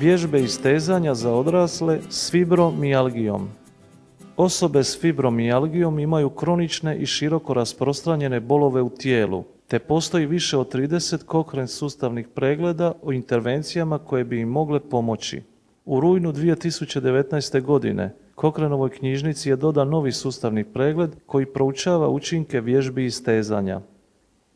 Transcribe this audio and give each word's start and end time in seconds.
Vježbe 0.00 0.40
istezanja 0.40 1.14
za 1.14 1.32
odrasle 1.32 1.98
s 2.10 2.30
fibromijalgijom. 2.30 3.48
Osobe 4.36 4.84
s 4.84 5.00
fibromijalgijom 5.00 5.98
imaju 5.98 6.30
kronične 6.30 6.98
i 6.98 7.06
široko 7.06 7.54
rasprostranjene 7.54 8.40
bolove 8.40 8.82
u 8.82 8.90
tijelu, 8.90 9.44
te 9.66 9.78
postoji 9.78 10.26
više 10.26 10.56
od 10.56 10.74
30 10.74 11.24
kokren 11.24 11.68
sustavnih 11.68 12.28
pregleda 12.28 12.92
o 13.02 13.12
intervencijama 13.12 13.98
koje 13.98 14.24
bi 14.24 14.40
im 14.40 14.48
mogle 14.48 14.80
pomoći. 14.80 15.42
U 15.84 16.00
rujnu 16.00 16.32
2019. 16.32 17.62
godine 17.62 18.14
Kokrenovoj 18.34 18.90
knjižnici 18.90 19.48
je 19.48 19.56
dodan 19.56 19.88
novi 19.88 20.12
sustavni 20.12 20.64
pregled 20.64 21.10
koji 21.26 21.46
proučava 21.46 22.08
učinke 22.08 22.60
vježbi 22.60 23.06
i 23.06 23.10
stezanja. 23.10 23.80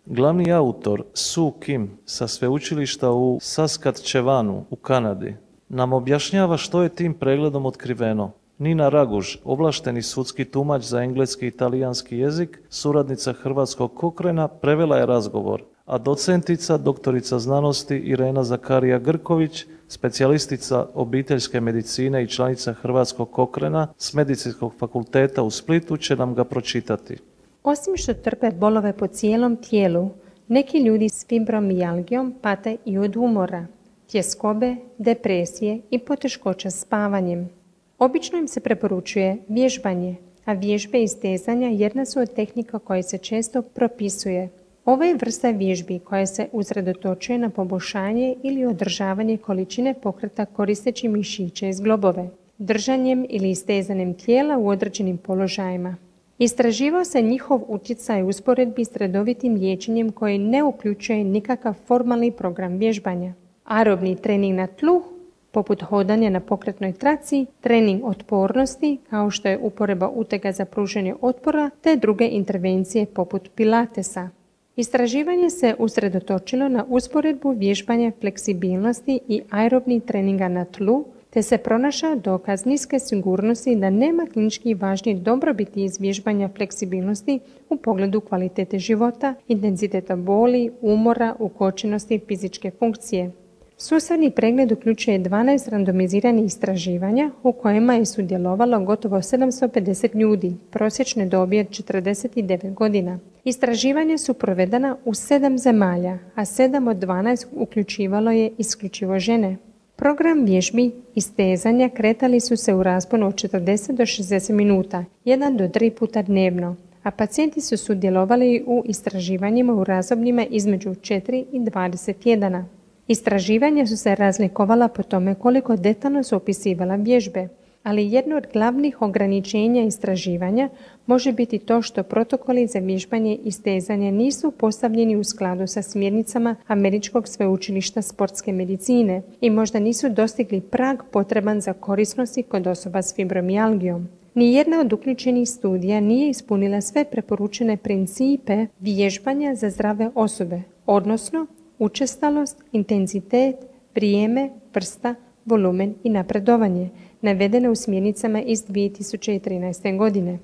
Glavni 0.06 0.52
autor 0.52 1.04
Su 1.14 1.52
Kim 1.60 1.90
sa 2.04 2.28
sveučilišta 2.28 3.10
u 3.10 3.38
Saskatchewanu 3.40 4.62
u 4.70 4.76
Kanadi 4.76 5.36
nam 5.68 5.92
objašnjava 5.92 6.56
što 6.56 6.82
je 6.82 6.88
tim 6.88 7.14
pregledom 7.14 7.66
otkriveno. 7.66 8.32
Nina 8.58 8.88
Raguž, 8.88 9.36
ovlašteni 9.44 10.02
sudski 10.02 10.44
tumač 10.44 10.82
za 10.82 11.02
engleski 11.02 11.44
i 11.44 11.48
italijanski 11.48 12.18
jezik, 12.18 12.62
suradnica 12.68 13.32
Hrvatskog 13.32 13.94
Kokrena, 13.94 14.48
prevela 14.48 14.96
je 14.96 15.06
razgovor, 15.06 15.62
a 15.86 15.98
docentica, 15.98 16.78
doktorica 16.78 17.38
znanosti 17.38 17.96
Irena 17.96 18.44
Zakarija 18.44 18.98
Grković, 18.98 19.64
specijalistica 19.88 20.86
obiteljske 20.94 21.60
medicine 21.60 22.24
i 22.24 22.28
članica 22.28 22.72
Hrvatskog 22.72 23.30
Kokrena 23.30 23.88
s 23.98 24.14
Medicinskog 24.14 24.74
fakulteta 24.78 25.42
u 25.42 25.50
Splitu 25.50 25.96
će 25.96 26.16
nam 26.16 26.34
ga 26.34 26.44
pročitati. 26.44 27.18
Osim 27.64 27.96
što 27.96 28.14
trpe 28.14 28.50
bolove 28.50 28.92
po 28.92 29.06
cijelom 29.06 29.56
tijelu, 29.56 30.10
neki 30.48 30.78
ljudi 30.78 31.08
s 31.08 31.26
fibromijalgijom 31.26 32.34
pate 32.40 32.76
i 32.84 32.98
od 32.98 33.16
umora, 33.16 33.66
tjeskobe, 34.10 34.76
depresije 34.98 35.80
i 35.90 35.98
poteškoća 35.98 36.70
spavanjem. 36.70 37.50
Obično 37.98 38.38
im 38.38 38.48
se 38.48 38.60
preporučuje 38.60 39.36
vježbanje, 39.48 40.16
a 40.44 40.52
vježbe 40.52 41.02
i 41.02 41.08
stezanja 41.08 41.68
jedna 41.68 42.04
su 42.04 42.20
od 42.20 42.34
tehnika 42.34 42.78
koje 42.78 43.02
se 43.02 43.18
često 43.18 43.62
propisuje. 43.62 44.48
Ovo 44.84 45.02
je 45.02 45.14
vrsta 45.14 45.50
vježbi 45.50 45.98
koja 45.98 46.26
se 46.26 46.48
uzredotočuje 46.52 47.38
na 47.38 47.50
poboljšanje 47.50 48.34
ili 48.42 48.66
održavanje 48.66 49.36
količine 49.36 49.94
pokreta 49.94 50.44
koristeći 50.44 51.08
mišiće 51.08 51.68
iz 51.68 51.80
globove, 51.80 52.28
držanjem 52.58 53.26
ili 53.28 53.50
istezanjem 53.50 54.14
tijela 54.14 54.58
u 54.58 54.68
određenim 54.68 55.18
položajima. 55.18 55.96
Istraživao 56.42 57.04
se 57.04 57.22
njihov 57.22 57.60
utjecaj 57.68 58.22
u 58.22 58.28
usporedbi 58.28 58.84
s 58.84 58.96
redovitim 58.96 59.54
liječenjem 59.54 60.12
koje 60.12 60.38
ne 60.38 60.62
uključuje 60.62 61.24
nikakav 61.24 61.74
formalni 61.86 62.30
program 62.30 62.76
vježbanja. 62.76 63.32
Aerobni 63.64 64.16
trening 64.16 64.56
na 64.56 64.66
tlu, 64.66 65.02
poput 65.50 65.82
hodanja 65.82 66.30
na 66.30 66.40
pokretnoj 66.40 66.92
traci, 66.92 67.46
trening 67.60 68.04
otpornosti, 68.04 68.98
kao 69.10 69.30
što 69.30 69.48
je 69.48 69.58
uporeba 69.58 70.08
utega 70.08 70.52
za 70.52 70.64
pruženje 70.64 71.14
otpora, 71.20 71.70
te 71.80 71.96
druge 71.96 72.28
intervencije 72.28 73.06
poput 73.06 73.50
pilatesa. 73.54 74.28
Istraživanje 74.76 75.50
se 75.50 75.74
usredotočilo 75.78 76.68
na 76.68 76.84
usporedbu 76.88 77.50
vježbanja 77.50 78.12
fleksibilnosti 78.20 79.20
i 79.28 79.42
aerobni 79.50 80.00
treninga 80.00 80.48
na 80.48 80.64
tlu, 80.64 81.04
te 81.32 81.42
se 81.42 81.58
pronašao 81.58 82.16
dokaz 82.16 82.64
niske 82.64 82.98
sigurnosti 82.98 83.76
da 83.76 83.90
nema 83.90 84.26
klinički 84.32 84.74
važnije 84.74 85.16
dobrobiti 85.16 85.84
iz 85.84 86.00
vježbanja 86.00 86.48
fleksibilnosti 86.56 87.40
u 87.68 87.76
pogledu 87.76 88.20
kvalitete 88.20 88.78
života, 88.78 89.34
intenziteta 89.48 90.16
boli, 90.16 90.70
umora, 90.80 91.34
ukočenosti 91.38 92.20
fizičke 92.28 92.70
funkcije. 92.70 93.30
Sustavni 93.76 94.30
pregled 94.30 94.72
uključuje 94.72 95.20
12 95.20 95.70
randomiziranih 95.70 96.44
istraživanja 96.44 97.30
u 97.42 97.52
kojima 97.52 97.94
je 97.94 98.06
sudjelovalo 98.06 98.84
gotovo 98.84 99.16
750 99.16 100.16
ljudi, 100.16 100.56
prosječne 100.70 101.26
dobi 101.26 101.60
od 101.60 101.66
49 101.66 102.74
godina. 102.74 103.18
Istraživanja 103.44 104.18
su 104.18 104.34
provedena 104.34 104.96
u 105.04 105.10
7 105.10 105.58
zemalja, 105.58 106.18
a 106.34 106.40
7 106.44 106.90
od 106.90 106.96
12 106.96 107.46
uključivalo 107.52 108.30
je 108.30 108.50
isključivo 108.58 109.18
žene. 109.18 109.56
Program 110.02 110.44
vježbi 110.44 110.90
i 111.14 111.20
stezanja 111.20 111.88
kretali 111.88 112.40
su 112.40 112.56
se 112.56 112.74
u 112.74 112.82
rasponu 112.82 113.26
od 113.26 113.34
40 113.34 113.92
do 113.92 114.02
60 114.02 114.52
minuta, 114.52 115.04
jedan 115.24 115.56
do 115.56 115.68
tri 115.68 115.90
puta 115.90 116.22
dnevno, 116.22 116.76
a 117.02 117.10
pacijenti 117.10 117.60
su 117.60 117.76
sudjelovali 117.76 118.64
u 118.66 118.82
istraživanjima 118.86 119.72
u 119.72 119.84
razobljima 119.84 120.46
između 120.50 120.90
4 120.90 121.44
i 121.52 121.60
20 121.60 122.12
tjedana. 122.12 122.64
Istraživanja 123.08 123.86
su 123.86 123.96
se 123.96 124.14
razlikovala 124.14 124.88
po 124.88 125.02
tome 125.02 125.34
koliko 125.34 125.76
detaljno 125.76 126.22
su 126.22 126.36
opisivala 126.36 126.96
vježbe, 126.96 127.48
ali 127.82 128.12
jedno 128.12 128.36
od 128.36 128.46
glavnih 128.52 129.02
ograničenja 129.02 129.82
istraživanja 129.82 130.68
može 131.06 131.32
biti 131.32 131.58
to 131.58 131.82
što 131.82 132.02
protokoli 132.02 132.66
za 132.66 132.78
vježbanje 132.78 133.38
i 133.44 133.50
stezanje 133.50 134.12
nisu 134.12 134.50
postavljeni 134.50 135.16
u 135.16 135.24
skladu 135.24 135.66
sa 135.66 135.82
smjernicama 135.82 136.56
Američkog 136.66 137.28
sveučilišta 137.28 138.02
sportske 138.02 138.52
medicine 138.52 139.22
i 139.40 139.50
možda 139.50 139.78
nisu 139.78 140.08
dostigli 140.08 140.60
prag 140.60 140.98
potreban 141.10 141.60
za 141.60 141.72
korisnosti 141.72 142.42
kod 142.42 142.66
osoba 142.66 143.02
s 143.02 143.14
fibromijalgijom. 143.14 144.08
Nijedna 144.34 144.80
od 144.80 144.92
uključenih 144.92 145.48
studija 145.48 146.00
nije 146.00 146.30
ispunila 146.30 146.80
sve 146.80 147.04
preporučene 147.04 147.76
principe 147.76 148.66
vježbanja 148.80 149.54
za 149.54 149.70
zdrave 149.70 150.10
osobe, 150.14 150.62
odnosno 150.86 151.46
učestalost, 151.78 152.64
intenzitet, 152.72 153.56
vrijeme, 153.94 154.50
vrsta, 154.74 155.14
volumen 155.44 155.94
i 156.02 156.10
napredovanje, 156.10 156.88
navedene 157.22 157.70
u 157.70 157.74
smjernicama 157.74 158.42
iz 158.42 158.66
2013. 158.66 159.98
godine. 159.98 160.38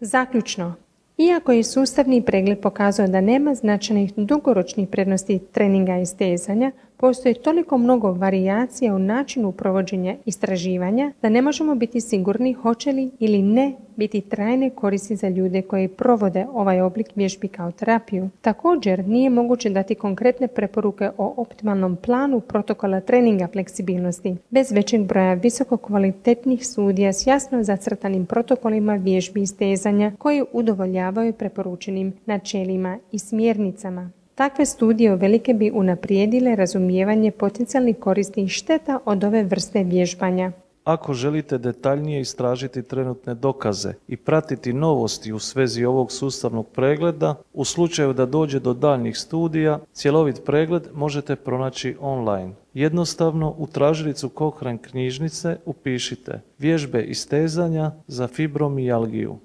Zaključno, 0.00 0.74
iako 1.18 1.52
je 1.52 1.64
sustavni 1.64 2.22
pregled 2.22 2.60
pokazao 2.60 3.06
da 3.06 3.20
nema 3.20 3.54
značajnih 3.54 4.12
dugoročnih 4.16 4.88
prednosti 4.88 5.38
treninga 5.52 5.98
i 5.98 6.06
stezanja, 6.06 6.72
Postoji 7.00 7.34
toliko 7.34 7.78
mnogo 7.78 8.12
varijacija 8.12 8.94
u 8.94 8.98
načinu 8.98 9.52
provođenja 9.52 10.16
istraživanja 10.26 11.12
da 11.22 11.28
ne 11.28 11.42
možemo 11.42 11.74
biti 11.74 12.00
sigurni 12.00 12.52
hoće 12.52 12.92
li 12.92 13.10
ili 13.18 13.42
ne 13.42 13.72
biti 13.96 14.20
trajne 14.20 14.70
koristi 14.70 15.16
za 15.16 15.28
ljude 15.28 15.62
koji 15.62 15.88
provode 15.88 16.46
ovaj 16.52 16.80
oblik 16.80 17.06
vježbi 17.16 17.48
kao 17.48 17.72
terapiju. 17.72 18.28
Također 18.40 19.08
nije 19.08 19.30
moguće 19.30 19.70
dati 19.70 19.94
konkretne 19.94 20.48
preporuke 20.48 21.10
o 21.18 21.34
optimalnom 21.36 21.96
planu 21.96 22.40
protokola 22.40 23.00
treninga 23.00 23.48
fleksibilnosti 23.52 24.36
bez 24.50 24.72
većeg 24.72 25.02
broja 25.02 25.34
visoko 25.34 25.76
kvalitetnih 25.76 26.66
studija 26.66 27.12
s 27.12 27.26
jasno 27.26 27.62
zacrtanim 27.62 28.26
protokolima 28.26 28.94
vježbi 28.94 29.42
i 29.42 29.46
stezanja 29.46 30.12
koji 30.18 30.44
udovoljavaju 30.52 31.32
preporučenim 31.32 32.12
načelima 32.26 32.98
i 33.12 33.18
smjernicama. 33.18 34.10
Takve 34.40 34.66
studije 34.66 35.16
velike 35.16 35.54
bi 35.54 35.70
unaprijedile 35.74 36.56
razumijevanje 36.56 37.30
potencijalnih 37.30 37.96
korisnih 37.98 38.50
šteta 38.50 38.98
od 39.04 39.24
ove 39.24 39.42
vrste 39.44 39.84
vježbanja. 39.84 40.52
Ako 40.84 41.14
želite 41.14 41.58
detaljnije 41.58 42.20
istražiti 42.20 42.82
trenutne 42.82 43.34
dokaze 43.34 43.92
i 44.08 44.16
pratiti 44.16 44.72
novosti 44.72 45.32
u 45.32 45.38
svezi 45.38 45.84
ovog 45.84 46.12
sustavnog 46.12 46.66
pregleda, 46.68 47.34
u 47.52 47.64
slučaju 47.64 48.12
da 48.12 48.26
dođe 48.26 48.60
do 48.60 48.74
daljnjih 48.74 49.18
studija, 49.18 49.78
cjelovit 49.92 50.44
pregled 50.44 50.82
možete 50.94 51.36
pronaći 51.36 51.96
online. 52.00 52.52
Jednostavno 52.74 53.54
u 53.58 53.66
tražilicu 53.66 54.28
Kohran 54.28 54.78
knjižnice 54.78 55.56
upišite 55.64 56.40
vježbe 56.58 57.02
istezanja 57.02 57.90
za 58.06 58.28
fibromijalgiju. 58.28 59.38